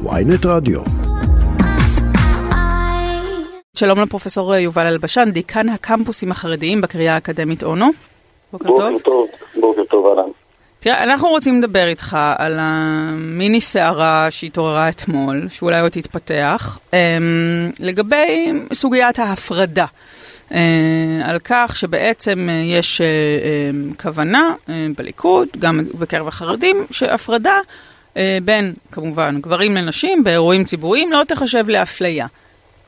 ויינט 0.00 0.46
רדיו. 0.46 0.80
שלום 3.76 4.00
לפרופסור 4.00 4.54
יובל 4.54 4.86
אלבשן, 4.86 5.30
דיקן 5.32 5.68
הקמפוסים 5.68 6.30
החרדיים 6.30 6.80
בקריאה 6.80 7.14
האקדמית 7.14 7.62
אונו. 7.62 7.90
בוקר 8.52 8.66
טוב. 8.68 8.78
בוקר 8.78 8.98
טוב, 9.04 9.28
בוקר 9.60 9.84
טוב, 9.84 10.06
אהלן. 10.06 10.30
תראה, 10.78 11.02
אנחנו 11.02 11.28
רוצים 11.28 11.58
לדבר 11.58 11.86
איתך 11.86 12.16
על 12.38 12.56
המיני 12.60 13.60
סערה 13.60 14.26
שהתעוררה 14.30 14.88
אתמול, 14.88 15.46
שאולי 15.48 15.80
עוד 15.80 15.92
תתפתח, 15.92 16.78
אמ, 16.92 16.98
לגבי 17.80 18.52
סוגיית 18.72 19.18
ההפרדה. 19.18 19.86
אה, 20.54 21.20
על 21.24 21.38
כך 21.44 21.76
שבעצם 21.76 22.48
אה, 22.50 22.54
יש 22.54 23.00
אה, 23.00 23.06
כוונה 24.02 24.54
בליכוד, 24.96 25.48
גם 25.58 25.80
בקרב 25.98 26.28
החרדים, 26.28 26.86
שהפרדה 26.90 27.58
בין, 28.42 28.72
כמובן, 28.92 29.34
גברים 29.40 29.74
לנשים 29.74 30.24
באירועים 30.24 30.64
ציבוריים 30.64 31.12
לא 31.12 31.22
תחשב 31.28 31.68
לאפליה. 31.68 32.26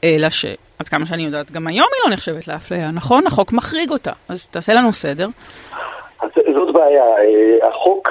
אלא 0.05 0.31
ש... 0.31 0.45
עד 0.79 0.89
כמה 0.89 1.07
שאני 1.07 1.23
יודעת, 1.23 1.51
גם 1.51 1.67
היום 1.67 1.87
היא 1.95 2.01
לא 2.05 2.13
נחשבת 2.13 2.49
לאפליה, 2.49 2.91
נכון? 2.95 3.27
החוק 3.27 3.53
מחריג 3.53 3.91
אותה. 3.91 4.13
אז 4.29 4.49
תעשה 4.49 4.75
לנו 4.75 4.93
סדר. 4.93 5.29
אז 6.21 6.31
זאת 6.55 6.75
בעיה. 6.75 7.05
החוק, 7.69 8.09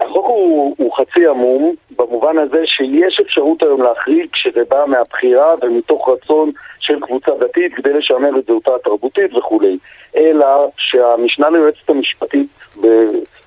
החוק 0.00 0.26
הוא, 0.26 0.74
הוא 0.78 0.92
חצי 0.96 1.26
עמום, 1.26 1.74
במובן 1.96 2.38
הזה 2.38 2.62
שיש 2.66 3.20
אפשרות 3.20 3.62
היום 3.62 3.82
להחריג 3.82 4.26
כשזה 4.32 4.62
בא 4.68 4.84
מהבחירה 4.86 5.54
ומתוך 5.62 6.08
רצון 6.08 6.50
של 6.80 7.00
קבוצה 7.00 7.30
דתית 7.40 7.74
כדי 7.74 7.98
לשמר 7.98 8.38
את 8.38 8.46
זהותה 8.46 8.70
התרבותית 8.80 9.34
וכולי. 9.34 9.78
אלא 10.16 10.46
שהמשנה 10.76 11.50
ליועצת 11.50 11.88
המשפטית 11.88 12.48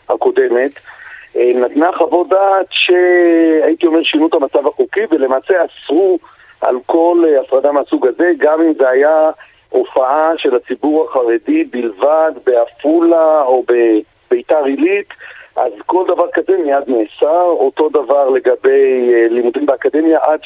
הקודמת 0.10 0.72
אה, 0.76 0.82
נתנה 1.36 1.92
חוות 1.98 2.30
דעת 2.30 2.68
שהייתי 2.70 3.88
אומר 3.88 4.04
שינו 4.04 4.28
את 4.28 4.34
המצב 4.34 4.68
החוקי 4.68 5.02
ולמעשה 5.12 5.54
אסרו 5.66 6.20
על 6.62 6.78
כל 6.86 7.24
אה, 7.28 7.42
הפרדה 7.42 7.72
מהסוג 7.72 8.08
הזה, 8.08 8.32
גם 8.38 8.62
אם 8.62 8.74
זה 8.80 8.90
היה 8.90 9.32
הופעה 9.70 10.32
של 10.38 10.56
הציבור 10.56 11.08
החרדי 11.10 11.64
בלבד 11.64 12.32
בעפולה 12.46 13.42
או 13.42 13.64
בביתר 13.68 14.64
עילית, 14.66 15.08
אז 15.56 15.72
כל 15.86 16.04
דבר 16.08 16.28
כזה 16.34 16.58
מיד 16.58 16.84
נאסר, 16.88 17.44
אותו 17.44 17.90
דבר 17.90 18.30
לגבי 18.30 19.14
אה, 19.14 19.28
לימודים 19.30 19.66
באקדמיה 19.66 20.20
עד 20.22 20.40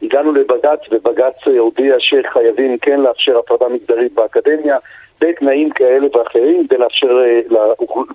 שהגענו 0.00 0.32
לבג"ץ 0.32 0.80
ובג"ץ 0.90 1.34
הודיע 1.58 1.94
שחייבים 1.98 2.78
כן 2.78 3.00
לאפשר 3.00 3.38
הפרדה 3.38 3.68
מגדרית 3.68 4.12
באקדמיה 4.12 4.78
בתנאים 5.20 5.70
כאלה 5.70 6.06
ואחרים 6.12 6.66
כדי 6.66 6.78
לאפשר 6.78 7.18
אה, 7.24 7.40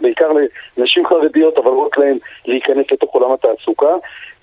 בעיקר 0.01 0.31
לנשים 0.77 1.05
חרדיות 1.05 1.57
אבל 1.57 1.71
לא 1.71 1.85
רק 1.85 1.97
להן 1.97 2.17
להיכנס 2.45 2.85
לתוך 2.91 3.13
עולם 3.13 3.31
התעסוקה 3.31 3.95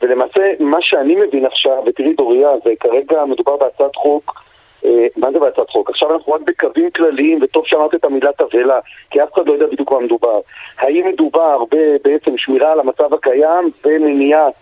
ולמעשה 0.02 0.52
מה 0.60 0.78
שאני 0.80 1.16
מבין 1.16 1.46
עכשיו, 1.46 1.82
ותראי 1.86 2.12
דוריה, 2.12 2.50
זה 2.64 2.70
כרגע 2.80 3.24
מדובר 3.24 3.56
בהצעת 3.56 3.96
חוק 3.96 4.42
אה, 4.84 5.06
מה 5.16 5.32
זה 5.32 5.38
בהצעת 5.38 5.70
חוק? 5.70 5.90
עכשיו 5.90 6.14
אנחנו 6.14 6.32
רק 6.32 6.40
בקווים 6.40 6.90
כלליים, 6.90 7.38
וטוב 7.42 7.66
שאמרת 7.66 7.94
את 7.94 8.04
המילה 8.04 8.30
תבהלה, 8.32 8.78
כי 9.10 9.22
אף 9.22 9.32
אחד 9.34 9.46
לא 9.46 9.52
יודע 9.52 9.66
בדיוק 9.66 9.92
מה 9.92 10.00
מדובר. 10.00 10.40
האם 10.78 11.08
מדובר 11.08 11.64
בעצם 12.04 12.38
שמירה 12.38 12.72
על 12.72 12.80
המצב 12.80 13.14
הקיים 13.14 13.70
ומניעת 13.84 14.54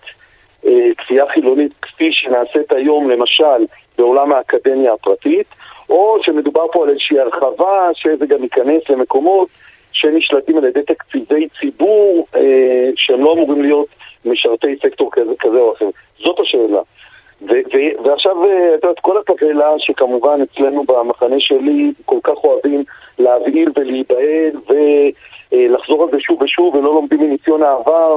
כפייה 0.99 1.25
חילונית 1.27 1.73
כפי 1.83 2.13
שנעשית 2.13 2.73
היום, 2.73 3.11
למשל, 3.11 3.67
בעולם 3.99 4.33
האקדמיה 4.33 4.93
הפרטית, 4.93 5.47
או 5.91 6.19
שמדובר 6.23 6.67
פה 6.73 6.85
על 6.85 6.91
איזושהי 6.91 7.21
הרחבה, 7.21 7.89
שזה 7.95 8.27
גם 8.27 8.43
ייכנס 8.43 8.83
למקומות 8.89 9.49
שנשלטים 9.93 10.59
על 10.59 10.65
ידי 10.65 10.83
תקציבי 10.83 11.49
ציבור, 11.61 12.27
אה, 12.37 12.91
שהם 12.97 13.21
לא 13.21 13.33
אמורים 13.33 13.63
להיות 13.63 13.89
משרתי 14.25 14.77
סקטור 14.83 15.11
כזה, 15.13 15.33
כזה 15.41 15.59
או 15.59 15.73
אחר. 15.73 15.89
זאת 16.19 16.41
השאלה. 16.41 16.81
ועכשיו, 18.05 18.45
אה, 18.45 18.75
את 18.75 18.85
יודעת, 18.85 19.01
כל 19.01 19.19
התבהלה 19.19 19.71
שכמובן 19.79 20.41
אצלנו 20.43 20.85
במחנה 20.85 21.41
שלי 21.41 21.93
כל 22.05 22.19
כך 22.25 22.45
אוהבים 22.45 22.85
להבהיל 23.19 23.69
ולהיבהל 23.77 24.51
ולחזור 25.53 26.03
על 26.03 26.09
זה 26.11 26.21
שוב 26.21 26.43
ושוב 26.43 26.75
ולא 26.75 26.95
לומדים 26.95 27.21
מניסיון 27.21 27.63
העבר 27.63 28.17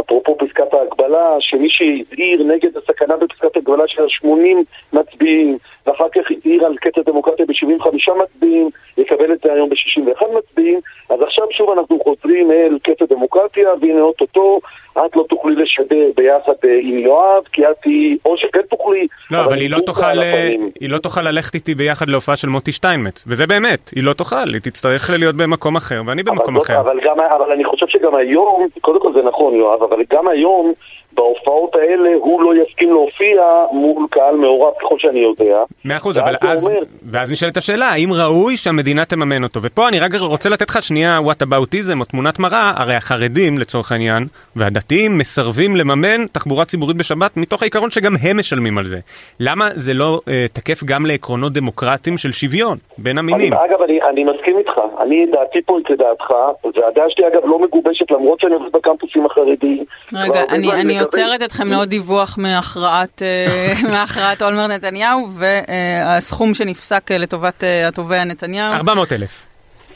אפרופו 0.00 0.38
פסקת 0.38 0.74
ההגבלה, 0.74 1.36
שמי 1.40 1.70
שהזהיר 1.70 2.42
נגד 2.42 2.76
הסכנה 2.76 3.16
בפסקת 3.16 3.56
הגבלה 3.56 3.88
של 3.88 4.02
ה-80 4.02 4.56
מצביעים, 4.92 5.58
ואחר 5.86 6.08
כך 6.08 6.30
הזהיר 6.30 6.66
על 6.66 6.76
קץ 6.76 6.98
הדמוקרטיה 6.98 7.46
ב-75 7.46 7.88
מצביעים, 8.22 8.70
יקבל 8.98 9.32
את 9.32 9.38
זה 9.44 9.52
היום 9.52 9.68
ב-61 9.68 10.24
מצביעים, 10.38 10.80
אז 11.10 11.22
עכשיו 11.22 11.44
שוב 11.50 11.70
אנחנו 11.70 12.00
חוזרים 12.00 12.52
אל 12.52 12.78
קץ 12.82 13.02
הדמוקרטיה, 13.02 13.68
והנה 13.80 14.00
אוטוטו, 14.00 14.60
את 14.98 15.16
לא 15.16 15.24
תוכלי 15.28 15.54
לשדר 15.54 16.10
ביחד 16.16 16.52
אה, 16.64 16.78
עם 16.82 16.98
יואב, 16.98 17.42
כי 17.52 17.62
את 17.66 17.84
היא, 17.84 18.18
או 18.24 18.36
שכן 18.36 18.60
תוכלי, 18.70 19.06
לא, 19.30 19.38
אבל, 19.38 19.46
אבל 19.46 19.58
היא, 19.58 19.70
לא 19.70 19.78
תוכל, 19.86 20.18
אה, 20.18 20.54
היא 20.80 20.90
לא 20.90 20.98
תוכל 20.98 21.22
ללכת 21.22 21.54
איתי 21.54 21.74
ביחד 21.74 22.08
להופעה 22.08 22.36
של 22.36 22.48
מוטי 22.48 22.72
שטיינמץ, 22.72 23.24
וזה 23.26 23.46
באמת, 23.46 23.90
היא 23.96 24.04
לא 24.04 24.12
תוכל, 24.12 24.48
היא 24.52 24.60
תצטרך 24.62 25.10
להיות 25.18 25.36
במקום 25.36 25.76
אחר, 25.76 26.02
ואני 26.06 26.22
במקום 26.22 26.56
אבל 26.56 26.64
אחר. 26.64 26.80
אבל, 26.80 27.00
גם, 27.04 27.20
אבל 27.20 27.52
אני 27.52 27.64
חושב 27.64 27.86
שגם 27.88 28.14
היום, 28.14 28.66
קודם 28.80 29.00
כל 29.00 29.12
זה 29.12 29.22
נכון 29.22 29.54
יואב, 29.54 29.82
אבל 29.82 30.02
גם 30.10 30.28
היום 30.28 30.72
בהופעות 31.14 31.76
האלה 31.76 32.10
הוא 32.14 32.42
לא 32.42 32.62
יסכים 32.62 32.88
להופיע 32.88 33.42
מול 33.72 34.06
קהל 34.10 34.36
מעורב 34.36 34.72
ככל 34.80 34.98
שאני 34.98 35.20
יודע. 35.20 35.58
מאה 35.84 35.96
אחוז, 35.96 36.18
אבל 36.18 36.34
אז, 36.40 36.66
אומר... 36.66 36.80
ואז 37.02 37.32
נשאלת 37.32 37.56
השאלה, 37.56 37.86
האם 37.86 38.12
ראוי 38.12 38.56
שהמדינה 38.56 39.04
תממן 39.04 39.42
אותו? 39.42 39.60
ופה 39.62 39.88
אני 39.88 39.98
רק 39.98 40.10
רוצה 40.14 40.48
לתת 40.48 40.70
לך 40.70 40.82
שנייה 40.82 41.18
וואט 41.20 41.42
אבאוטיזם 41.42 42.00
או 42.00 42.04
תמונת 42.04 42.38
מראה, 42.38 42.72
הרי 42.76 42.94
החרדים 42.94 43.58
לצורך 43.58 43.92
העניין, 43.92 44.26
והדתיים 44.56 45.18
מסרבים 45.18 45.76
לממן 45.76 46.26
תחבורה 46.32 46.64
ציבורית 46.64 46.96
בשבת 46.96 47.36
מתוך 47.36 47.62
העיקרון 47.62 47.90
שגם 47.90 48.12
הם 48.22 48.38
משלמים 48.38 48.78
על 48.78 48.84
זה. 48.86 48.98
למה 49.40 49.68
זה 49.74 49.94
לא 49.94 50.20
אה, 50.28 50.46
תקף 50.52 50.84
גם 50.84 51.06
לעקרונות 51.06 51.52
דמוקרטיים 51.52 52.18
של 52.18 52.32
שוויון 52.32 52.78
בין 52.98 53.18
המינים? 53.18 53.52
אני, 53.52 53.64
אגב, 53.64 53.82
אני, 53.82 54.02
אני 54.02 54.24
מסכים 54.24 54.58
איתך, 54.58 54.72
אני 55.00 55.26
דעתי 55.32 55.62
פה 55.62 55.76
היא 55.78 55.84
כדעתך, 55.84 56.30
והדעה 56.64 57.04
שלי 57.08 57.26
אגב 57.28 57.42
לא 57.44 57.58
מגובשת 57.58 58.10
למרות 58.10 58.40
שאני 58.40 58.54
עובד 58.54 58.72
בקמפוסים 58.72 59.26
החרדיים. 59.26 59.84
רגע, 60.14 60.40
אני, 60.50 60.72
אני 60.72 61.01
עוצרת 61.02 61.42
אתכם 61.42 61.68
לעוד 61.68 61.88
דיווח 61.88 62.38
מהכרעת 62.38 63.22
אה, 63.22 64.36
אולמר 64.46 64.66
נתניהו 64.66 65.28
והסכום 65.30 66.54
שנפסק 66.54 67.12
אה, 67.12 67.18
לטובת 67.18 67.64
אה, 67.64 67.88
התובע 67.88 68.24
נתניהו. 68.24 68.72
400 68.72 69.12
אלף. 69.12 69.46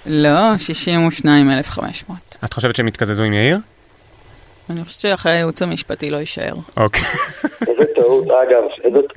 לא, 0.06 0.58
62,500. 0.58 2.18
את 2.44 2.52
חושבת 2.52 2.76
שהם 2.76 2.88
יתקזזו 2.88 3.22
עם 3.22 3.32
יאיר? 3.32 3.58
אני 4.70 4.84
חושבת 4.84 5.00
שאחרי 5.00 5.32
הייעוץ 5.32 5.62
המשפטי 5.62 6.10
לא 6.10 6.16
יישאר. 6.16 6.54
אוקיי. 6.76 7.04
איזה 7.68 7.84
טעות, 7.94 8.24
אגב, 8.24 8.62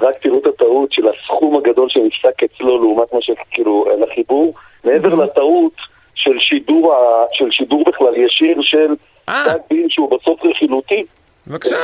רק 0.02 0.16
תראו 0.22 0.40
את 0.40 0.46
הטעות 0.46 0.92
של 0.92 1.04
הסכום 1.08 1.58
הגדול 1.58 1.90
שנפסק 1.90 2.44
אצלו 2.44 2.82
לעומת 2.82 3.14
מה 3.14 3.20
שכאילו, 3.22 3.86
לחיבור, 4.00 4.54
מעבר 4.84 5.16
לטעות 5.16 5.74
של 6.16 7.50
שידור 7.52 7.84
בכלל 7.88 8.16
ישיר 8.16 8.58
של 8.62 8.96
פסק 9.26 9.58
דין 9.70 9.90
שהוא 9.90 10.18
בסוף 10.18 10.46
רכילותי. 10.46 11.06
בבקשה. 11.50 11.78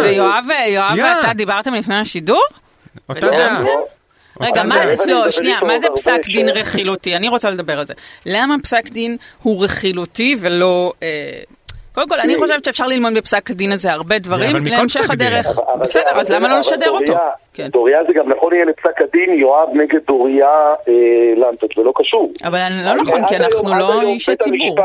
זה 0.00 0.08
יואב 0.08 0.44
ואתה 0.98 1.34
דיברתם 1.34 1.74
לפני 1.74 1.94
השידור? 1.94 2.42
אותה 3.08 3.30
דעה. 3.30 3.60
רגע, 4.40 4.62
מה, 4.62 4.76
לא, 5.06 5.30
שנייה, 5.30 5.60
מה 5.62 5.78
זה 5.78 5.86
פסק 5.94 6.20
דין 6.26 6.48
רכילותי? 6.48 7.16
אני 7.16 7.28
רוצה 7.28 7.50
לדבר 7.50 7.78
על 7.78 7.86
זה. 7.86 7.94
למה 8.26 8.56
פסק 8.62 8.88
דין 8.88 9.16
הוא 9.42 9.64
רכילותי 9.64 10.36
ולא... 10.40 10.92
אה, 11.02 11.08
קודם 11.94 12.08
כל, 12.08 12.20
אני 12.20 12.36
חושבת 12.36 12.64
שאפשר 12.64 12.86
ללמוד 12.86 13.14
בפסק 13.16 13.50
הדין 13.50 13.72
הזה 13.72 13.92
הרבה 13.92 14.18
דברים 14.18 14.66
להמשך 14.66 15.10
הדרך. 15.10 15.46
בסדר, 15.80 16.10
אז 16.14 16.30
למה 16.30 16.48
לא 16.48 16.58
לשדר 16.58 16.90
אותו? 16.90 17.12
כן. 17.54 17.68
דוריה 17.68 17.98
זה 18.06 18.12
גם 18.12 18.28
נכון 18.28 18.54
יהיה 18.54 18.64
לפסק 18.64 19.02
הדין 19.02 19.38
יואב 19.38 19.68
נגד 19.74 20.00
דוריה 20.06 20.48
אה, 20.88 20.94
לנטות, 21.36 21.70
זה 21.76 21.82
לא 21.82 21.92
קשור. 21.96 22.32
אבל 22.44 22.68
לא 22.84 22.94
נכון, 22.94 23.26
כי 23.28 23.36
אנחנו 23.36 23.78
לא 23.78 24.02
אישי 24.02 24.36
ציבור. 24.36 24.76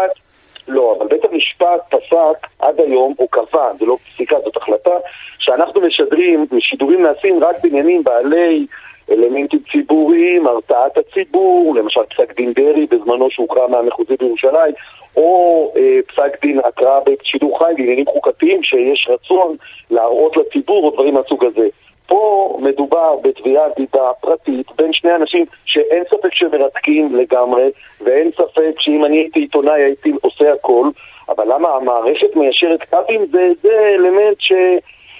לא, 0.67 0.95
אבל 0.97 1.07
בית 1.07 1.25
המשפט 1.25 1.81
פסק 1.89 2.47
עד 2.59 2.79
היום, 2.79 3.13
או 3.19 3.28
קבע, 3.28 3.72
זה 3.79 3.85
לא 3.85 3.97
פסיקה, 4.05 4.35
זאת 4.45 4.57
החלטה, 4.57 4.95
שאנחנו 5.40 5.81
משדרים, 5.81 6.46
שידורים 6.59 7.03
נעשים 7.03 7.43
רק 7.43 7.55
בעניינים 7.64 8.03
בעלי 8.03 8.66
אלמנטים 9.11 9.59
ציבוריים, 9.72 10.47
הרתעת 10.47 10.97
הציבור, 10.97 11.75
למשל 11.75 12.02
פסק 12.03 12.35
דין 12.35 12.53
דרעי 12.53 12.85
בזמנו 12.85 13.31
שהוקרא 13.31 13.67
מהמחוזי 13.67 14.14
בירושלים, 14.19 14.73
או 15.16 15.72
אה, 15.78 15.99
פסק 16.08 16.41
דין 16.41 16.59
הקראה 16.66 16.99
בשידור 17.05 17.59
חי 17.59 17.73
בעניינים 17.78 18.05
חוקתיים 18.05 18.63
שיש 18.63 19.08
רצון 19.09 19.55
להראות 19.91 20.37
לציבור 20.37 20.85
או 20.85 20.91
דברים 20.91 21.13
מהסוג 21.13 21.46
הזה. 21.46 21.67
פה 22.08 22.58
מדובר 22.62 23.16
בתביעת 23.24 23.72
דיבה 23.76 24.12
פרטית 24.22 24.68
בין 24.76 24.94
שני 24.94 25.16
אנשים 25.16 25.46
שאין 25.66 26.04
ספק 26.09 26.34
שמרתקים 26.34 27.16
לגמרי, 27.16 27.70
ואין 28.02 28.32
ספק 28.32 28.80
שאם 28.80 29.06
אני 29.06 29.18
הייתי 29.18 29.40
עיתונאי 29.40 29.84
הייתי 29.84 30.12
עושה 30.22 30.54
הכל, 30.54 30.90
אבל 31.30 31.54
למה 31.54 31.70
המערכת 31.70 32.36
מיישרת 32.36 32.84
קווים? 32.90 33.26
זה, 33.32 33.50
זה 33.62 33.96
אלמנט 33.96 34.40
ש... 34.40 34.52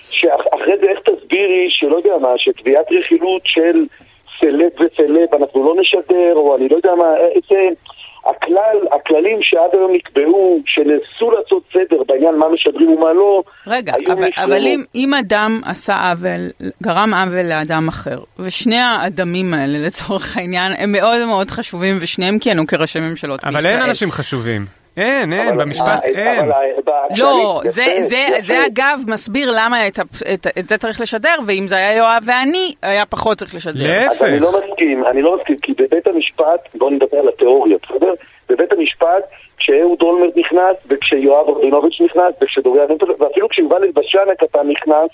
שאחרי 0.10 0.78
זה 0.78 0.90
איך 0.90 1.00
תסבירי 1.00 1.68
שלא 1.70 1.96
יודע 1.96 2.18
מה, 2.18 2.38
שתביעת 2.38 2.92
רכילות 2.92 3.42
של 3.46 3.86
סלב 4.40 4.72
וסלב 4.80 5.36
אנחנו 5.36 5.64
לא 5.64 5.82
נשדר, 5.82 6.34
או 6.36 6.56
אני 6.56 6.70
לא 6.70 6.76
יודע 6.76 6.96
מה, 6.96 7.16
איזה... 7.18 7.70
הכלל, 8.30 8.78
הכללים 8.92 9.40
שעד 9.42 9.70
היום 9.74 9.92
נקבעו, 9.94 10.62
שנעשו 10.66 11.32
לעשות 11.32 11.64
סדר 11.74 12.04
בעניין 12.08 12.36
מה 12.36 12.50
משדרים 12.50 12.90
ומה 12.90 13.14
לא, 13.14 13.44
רגע, 13.68 13.94
אבל, 14.08 14.30
אבל 14.38 14.68
אם, 14.68 14.84
אם 14.96 15.14
אדם 15.14 15.62
עשה 15.66 15.96
עוול, 16.10 16.50
גרם 16.84 17.14
עוול 17.14 17.46
לאדם 17.46 17.88
אחר, 17.88 18.20
ושני 18.40 18.80
האדמים 18.80 19.54
האלה 19.54 19.78
לצורך 19.86 20.38
העניין 20.38 20.74
הם 20.78 20.92
מאוד 20.92 21.26
מאוד 21.26 21.52
חשובים, 21.52 21.98
ושניהם 22.02 22.40
כיהנו 22.40 22.68
כראשי 22.68 23.00
ממשלות 23.00 23.44
אבל 23.44 23.54
בישראל. 23.54 23.74
אין 23.74 23.90
אנשים 23.90 24.12
חשובים. 24.12 24.66
אין, 24.98 25.34
אין, 25.34 25.58
במשפט 25.58 25.88
אה, 25.88 26.00
אין. 26.06 26.52
אה, 26.52 27.04
לא, 27.18 27.62
זה, 28.40 28.66
אגב 28.66 29.00
מסביר 29.08 29.52
למה 29.56 29.88
את, 29.88 30.00
זה 30.70 30.78
צריך 30.78 31.02
לשדר, 31.02 31.36
ואם 31.48 31.68
זה 31.68 31.76
היה 31.76 31.98
יואב 31.98 32.24
ואני, 32.26 32.74
היה 32.82 33.06
פחות 33.06 33.38
צריך 33.38 33.56
לשדר. 33.56 33.72
אז 34.10 34.24
אני 34.24 34.40
להפך. 34.40 34.54
לא 34.54 34.62
מסכים, 34.70 35.06
אני 35.06 35.22
לא 35.22 35.38
מסכים, 35.38 35.58
כי 35.58 35.74
בבית 35.74 36.08
המשפט, 36.08 36.68
בואו 36.76 36.90
נדבר 36.90 37.18
על 37.18 37.28
התיאוריה, 37.28 37.78
בסדר? 37.84 38.14
בבית 38.50 38.74
המשפט, 38.74 39.24
כשאהוד 39.58 40.02
אולמרט 40.02 40.38
נכנס, 40.38 40.76
וכשיואב 40.90 41.50
רבינוביץ' 41.50 42.02
נכנס, 42.02 42.34
וכשדוריה 42.42 42.84
נטל, 42.90 43.06
ואפילו 43.20 43.50
כשיובל 43.50 43.84
אלבשן 43.84 44.26
הקטן 44.32 44.68
נכנס, 44.70 45.10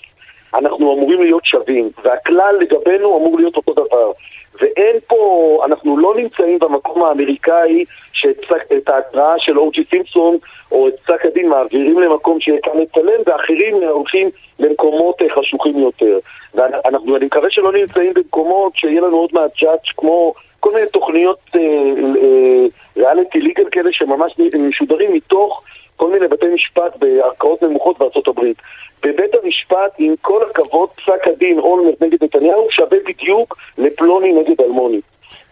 אנחנו 0.54 0.94
אמורים 0.94 1.22
להיות 1.22 1.44
שווים, 1.44 1.90
והכלל 2.04 2.56
לגבינו 2.60 3.16
אמור 3.18 3.38
להיות 3.38 3.56
אותו 3.56 3.72
דבר. 3.72 4.12
ואין 4.60 4.96
פה, 5.06 5.62
אנחנו 5.64 5.96
לא 5.96 6.14
נמצאים 6.16 6.58
במקום 6.58 7.04
האמריקאי 7.04 7.84
שאת 8.12 8.88
ההתראה 8.88 9.34
של 9.38 9.58
אורג'י 9.58 9.84
סימפסון 9.90 10.36
או 10.72 10.88
את 10.88 10.94
פסק 11.04 11.26
הדין 11.26 11.48
מעבירים 11.48 11.98
למקום 11.98 12.38
כאן 12.62 12.72
לצלם 12.78 13.20
ואחרים 13.26 13.74
הולכים 13.74 14.30
למקומות 14.58 15.22
אה, 15.22 15.26
חשוכים 15.34 15.78
יותר. 15.78 16.18
ואנחנו, 16.54 17.16
אני 17.16 17.26
מקווה 17.26 17.50
שלא 17.50 17.72
נמצאים 17.72 18.12
במקומות 18.14 18.76
שיהיה 18.76 19.00
לנו 19.00 19.16
עוד 19.16 19.30
מעט 19.32 19.50
ג'אדג' 19.62 19.92
כמו 19.96 20.34
כל 20.60 20.70
מיני 20.74 20.86
תוכניות 20.92 21.38
אה, 21.56 21.60
אה, 21.60 22.66
ריאליטי 22.96 23.40
ליגל 23.40 23.64
כאלה 23.70 23.92
שממש 23.92 24.32
משודרים 24.68 25.12
מתוך 25.12 25.62
כל 25.96 26.10
מיני 26.12 26.28
בתי 26.28 26.46
משפט 26.54 26.96
בערכאות 26.98 27.62
נמוכות 27.62 27.98
בארצות 27.98 28.28
הברית. 28.28 28.56
בבית 29.02 29.34
המשפט, 29.42 29.94
עם 29.98 30.14
כל 30.20 30.40
הכבוד, 30.50 30.88
פסק 30.90 31.28
הדין 31.28 31.58
אולמרט 31.58 32.02
נגד 32.02 32.24
נתניהו 32.24 32.66
שווה 32.70 32.98
בדיוק 33.06 33.56
לפלוני 33.78 34.32
נגד 34.32 34.60
אלמוני. 34.60 35.00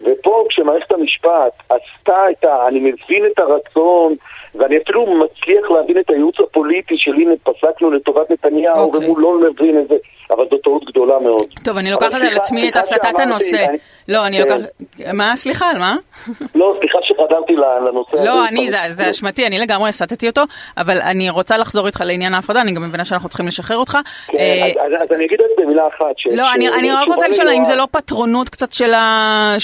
ופה 0.01 0.45
כשמערכת 0.49 0.91
המשפט 0.91 1.53
עשתה 1.69 2.15
את 2.31 2.43
ה... 2.45 2.67
אני 2.67 2.79
מבין 2.79 3.25
את 3.25 3.39
הרצון, 3.39 4.15
ואני 4.55 4.77
אפילו 4.77 5.05
מצליח 5.05 5.71
להבין 5.71 5.99
את 5.99 6.09
הייעוץ 6.09 6.39
הפוליטי 6.39 6.97
של 6.97 7.13
הנה 7.13 7.33
פסקנו 7.43 7.91
לטובת 7.91 8.31
נתניהו, 8.31 8.75
אוקיי. 8.77 9.07
ומול 9.09 9.21
לא 9.21 9.39
מבין 9.39 9.79
את 9.79 9.87
זה, 9.87 9.95
אבל 10.31 10.45
זו 10.51 10.57
טעות 10.57 10.85
גדולה 10.85 11.19
מאוד. 11.19 11.45
טוב, 11.65 11.77
אני 11.77 11.91
לוקחת 11.91 12.13
על 12.13 12.37
עצמי 12.37 12.69
את 12.69 12.75
הסטת 12.75 13.19
הנושא. 13.19 13.65
אני- 13.69 13.77
לא, 14.07 14.25
אני 14.25 14.37
כן. 14.37 14.53
לוקחת... 14.53 14.69
מה? 15.13 15.35
סליחה, 15.35 15.69
על 15.69 15.77
מה? 15.77 15.95
לא, 16.55 16.75
סליחה 16.79 16.97
שחזרתי 17.01 17.53
ל- 17.53 17.87
לנושא 17.87 18.09
הזה. 18.19 18.29
לא, 18.29 18.47
אני, 18.47 18.69
זה, 18.89 19.09
אשמתי, 19.09 19.47
אני 19.47 19.59
לגמרי 19.59 19.89
הסטתי 19.89 20.27
אותו, 20.27 20.41
אבל 20.77 21.01
אני 21.01 21.29
רוצה 21.29 21.57
לחזור 21.57 21.87
איתך 21.87 22.01
לעניין 22.05 22.33
ההפרדה, 22.33 22.61
אני 22.61 22.71
גם 22.71 22.83
מבינה 22.87 23.05
שאנחנו 23.05 23.29
צריכים 23.29 23.47
לשחרר 23.47 23.77
אותך. 23.77 23.97
כן, 24.27 24.37
אה, 24.37 24.71
אז- 24.85 25.11
אני 25.15 25.25
אגיד 25.25 25.39
את 25.41 25.57
זה 25.57 25.63
במילה 25.63 25.83
אחת. 25.87 26.05
לא, 26.31 26.53
אני, 26.53 26.91
רק 26.91 27.07
רוצה 27.07 27.27
לשאול, 27.27 27.47
ליואב- 27.49 27.65
זה 27.65 27.75
לא 27.75 27.87
פטרונות 27.91 28.49
קצת 28.49 28.73
של 28.73 28.93
ה... 28.93 29.55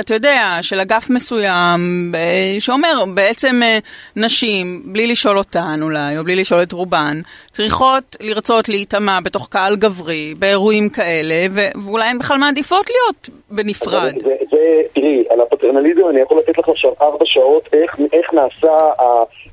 אתה 0.00 0.14
יודע, 0.14 0.58
של 0.60 0.80
אגף 0.80 1.10
מסוים, 1.10 2.12
אה, 2.14 2.60
שאומר 2.60 3.04
בעצם 3.14 3.60
אה, 3.64 3.78
נשים, 4.16 4.82
בלי 4.84 5.06
לשאול 5.06 5.38
אותן 5.38 5.78
אולי, 5.82 6.18
או 6.18 6.24
בלי 6.24 6.36
לשאול 6.36 6.62
את 6.62 6.72
רובן, 6.72 7.20
צריכות 7.50 8.16
לרצות 8.20 8.68
להיטמע 8.68 9.20
בתוך 9.20 9.48
קהל 9.50 9.76
גברי, 9.76 10.34
באירועים 10.38 10.88
כאלה, 10.88 11.34
ואולי 11.50 12.04
הן 12.04 12.18
בכלל 12.18 12.38
מעדיפות 12.38 12.86
להיות 12.90 13.28
בנפרד. 13.50 13.83
זה, 13.84 14.10
זה, 14.18 14.36
זה, 14.50 14.82
תראי, 14.92 15.24
על 15.30 15.40
הפטרנליזם 15.40 16.08
אני 16.08 16.20
יכול 16.20 16.38
לתת 16.38 16.58
לך 16.58 16.68
עכשיו 16.68 16.92
ארבע 17.02 17.24
שעות 17.24 17.68
איך, 17.72 17.96
איך, 18.12 18.34
נעשה, 18.34 18.78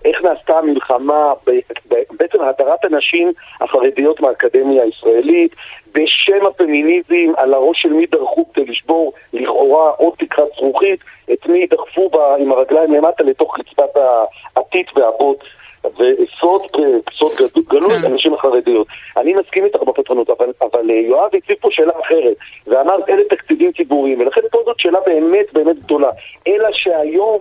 איך 0.05 0.21
נעשתה 0.23 0.57
המלחמה, 0.57 1.33
ב, 1.47 1.51
ב, 1.89 1.95
בעצם 2.19 2.41
הדרת 2.41 2.85
הנשים 2.85 3.31
החרדיות 3.61 4.21
מהאקדמיה 4.21 4.83
הישראלית, 4.83 5.55
בשם 5.95 6.45
הפמיניזם, 6.45 7.31
על 7.37 7.53
הראש 7.53 7.81
של 7.81 7.93
מי 7.93 8.05
דרכו 8.05 8.45
כדי 8.53 8.65
לשבור 8.65 9.13
לכאורה 9.33 9.89
עוד 9.89 10.13
תקרת 10.19 10.49
זכוכית, 10.55 10.99
את 11.33 11.45
מי 11.45 11.67
דחפו 11.67 12.09
בה 12.09 12.35
עם 12.35 12.51
הרגליים 12.51 12.93
למטה 12.93 13.23
לתוך 13.23 13.59
רצפת 13.59 13.99
העתית 14.55 14.87
והבוץ. 14.95 15.39
וסוד, 15.85 16.61
סוד 17.11 17.31
גדול- 17.37 17.63
גלוי, 17.69 17.99
כן. 18.01 18.05
הנשים 18.05 18.33
החרדיות. 18.33 18.87
אני 19.17 19.33
מסכים 19.33 19.65
איתך 19.65 19.79
בפטרנות, 19.83 20.29
אבל, 20.29 20.51
אבל 20.61 20.89
אה, 20.91 20.95
יואב 20.95 21.29
הציב 21.35 21.55
פה 21.61 21.67
שאלה 21.71 21.93
אחרת, 22.05 22.35
ואמר 22.67 22.95
אלה 23.09 23.23
תקציבים 23.29 23.71
ציבוריים, 23.71 24.19
ולכן 24.19 24.41
פה 24.51 24.59
זאת 24.65 24.79
שאלה 24.79 24.99
באמת 25.05 25.53
באמת 25.53 25.79
גדולה. 25.79 26.09
אלא 26.47 26.69
שהיום... 26.71 27.39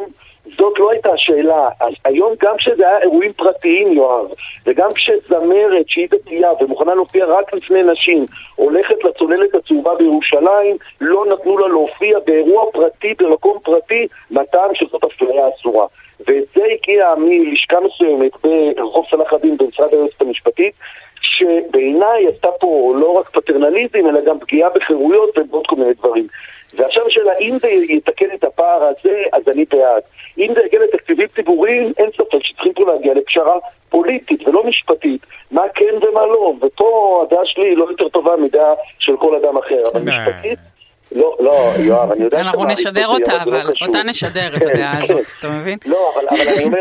זאת 0.59 0.79
לא 0.79 0.91
הייתה 0.91 1.13
השאלה. 1.13 1.69
היום 2.05 2.35
גם 2.43 2.57
כשזה 2.57 2.89
היה 2.89 2.99
אירועים 2.99 3.33
פרטיים, 3.33 3.93
יואב, 3.93 4.27
וגם 4.67 4.93
כשזמרת 4.95 5.89
שהיא 5.89 6.09
דתייה 6.11 6.51
ומוכנה 6.61 6.95
להופיע 6.95 7.27
רק 7.27 7.55
לפני 7.55 7.83
נשים, 7.83 8.25
הולכת 8.57 9.05
לצוללת 9.05 9.55
הצהובה 9.55 9.95
בירושלים, 9.95 10.77
לא 11.01 11.27
נתנו 11.27 11.59
לה 11.59 11.69
להופיע 11.69 12.19
באירוע 12.27 12.71
פרטי, 12.73 13.15
במקום 13.19 13.59
פרטי, 13.63 14.07
מהטעם 14.31 14.75
שזאת 14.75 15.05
אפליה 15.05 15.45
אסורה. 15.49 15.87
ואת 16.27 16.45
זה 16.55 16.63
הגיע 16.73 17.15
מלשכה 17.19 17.77
מסוימת 17.81 18.33
ברחוב 18.77 19.07
צלאח 19.11 19.33
א-דין 19.33 19.57
במשרד 19.57 19.89
היועצת 19.93 20.21
המשפטית, 20.21 20.75
שבעיניי 21.21 22.29
עשתה 22.29 22.49
פה 22.61 22.95
לא 22.97 23.13
רק 23.13 23.31
פטרנליזם, 23.31 24.09
אלא 24.09 24.21
גם 24.21 24.39
פגיעה 24.39 24.71
בחירויות 24.75 25.39
ובעוד 25.39 25.67
כל 25.67 25.77
מיני 25.77 25.95
דברים. 25.95 26.27
ועכשיו 26.75 27.07
השאלה, 27.07 27.33
אם 27.41 27.59
זה 27.59 27.69
יתקן 27.69 28.27
את 28.35 28.45
הפער 28.45 28.83
הזה, 28.83 29.23
אז 29.33 29.49
אני 29.49 29.65
בעד. 29.71 30.03
אם 30.39 30.53
זה 30.55 30.61
יגיע 30.67 30.81
לתקציבים 30.81 31.29
ציבוריים, 31.35 31.93
אין 31.99 32.11
ספק 32.11 32.43
שצריכים 32.43 32.73
פה 32.73 32.93
להגיע 32.93 33.15
לפשרה 33.15 33.55
פוליטית 33.89 34.49
ולא 34.49 34.65
משפטית, 34.65 35.27
מה 35.51 35.63
כן 35.75 35.95
ומה 36.03 36.27
לא. 36.27 36.53
ופה 36.61 37.25
הדעה 37.27 37.47
שלי 37.47 37.69
היא 37.69 37.77
לא 37.77 37.87
יותר 37.91 38.09
טובה 38.09 38.37
מדעה 38.37 38.75
של 38.99 39.17
כל 39.17 39.35
אדם 39.35 39.57
אחר, 39.57 39.83
אבל. 39.93 40.01
משפטית... 40.01 40.59
לא, 41.13 41.37
לא, 41.41 41.73
יואב, 41.79 42.13
אני 42.13 42.25
יודע 42.25 42.41
אנחנו 42.41 42.65
נשדר 42.65 43.07
אותה, 43.09 43.33
לא 43.33 43.43
אבל 43.43 43.73
קשור. 43.73 43.89
אותה 43.89 44.03
נשדר, 44.03 44.57
את 44.57 44.63
הדעה. 44.63 44.99
הזאת, 45.03 45.27
אתה 45.39 45.49
מבין? 45.49 45.79
לא, 45.87 46.13
אבל, 46.15 46.27
אני 46.49 46.65
אומר, 46.65 46.79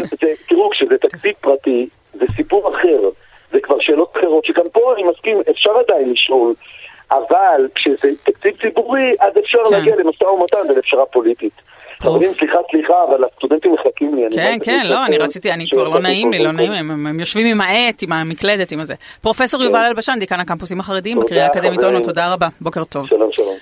תראו, 0.47 0.69
כשזה 0.69 0.97
תקציב 1.01 1.31
פרטי, 1.41 1.87
זה 2.13 2.25
סיפור 2.35 2.75
אחר. 2.75 2.99
זה 3.51 3.57
כבר 3.63 3.75
שאלות 3.79 4.13
אחרות, 4.19 4.45
שגם 4.45 4.65
פה 4.71 4.93
אני 4.95 5.03
מסכים, 5.03 5.41
אפשר 5.51 5.69
עדיין 5.87 6.11
לשאול, 6.11 6.53
אבל 7.11 7.67
כשזה 7.75 7.95
תקציב 8.23 8.53
ציבורי, 8.61 9.13
אז 9.21 9.33
אפשר 9.43 9.57
כן. 9.65 9.71
להגיע 9.71 9.95
למשא 9.95 10.23
ומתן 10.23 10.57
ולפשרה 10.69 11.05
פוליטית. 11.05 11.53
חברים, 12.01 12.31
סליחה, 12.39 12.57
סליחה, 12.71 12.93
אבל 13.09 13.23
הסטודנטים 13.23 13.73
מחכים 13.73 14.15
לי. 14.15 14.23
כן, 14.35 14.57
כן, 14.63 14.85
לא, 14.85 15.05
אני 15.05 15.17
רציתי, 15.17 15.51
אני 15.51 15.65
כבר 15.71 15.89
לא 15.89 15.99
נעים 15.99 16.31
לי, 16.31 16.39
לא 16.43 16.51
נעים, 16.51 16.71
הם- 16.71 17.19
יושבים 17.19 17.45
עם 17.45 17.61
העט, 17.61 18.03
עם 18.03 18.11
המקלדת, 18.13 18.71
עם 18.71 18.79
הזה. 18.79 18.93
פרופסור 19.21 19.59
כן. 19.59 19.65
יובל 19.65 19.79
אלבשן, 19.85 20.15
דיקן 20.19 20.39
הקמפוסים 20.39 20.79
החרדיים 20.79 21.19
בקריאה 21.19 21.45
האקדמית. 21.45 21.83
אונו, 21.83 21.99
תודה 21.99 22.33
רבה, 22.33 22.47
בוקר 22.61 22.83
טוב. 22.83 23.07
שלום, 23.07 23.29
שלום. 23.33 23.55